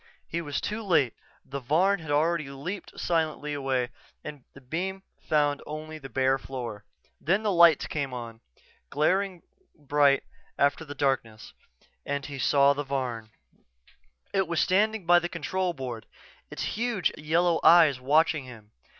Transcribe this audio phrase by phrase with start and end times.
[0.25, 1.13] He was too late
[1.45, 3.89] the Varn had already leaped silently away
[4.23, 6.85] and the beam found only the bare floor.
[7.19, 8.41] Then the lights came on,
[8.89, 9.43] glaringly
[9.77, 10.23] bright
[10.57, 11.53] after the darkness,
[12.03, 13.29] and he saw the Varn.
[14.33, 16.07] It was standing by the control board,
[16.49, 18.71] its huge yellow eyes watching him.